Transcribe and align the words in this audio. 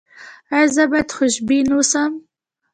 ایا 0.53 0.67
زه 0.75 0.83
باید 0.91 1.09
خوشبین 1.15 1.67
اوسم؟ 1.75 2.11